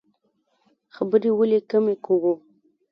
خبرې 0.95 1.31
ولې 1.37 1.59
کمې 1.69 1.95
کړو؟ 2.05 2.33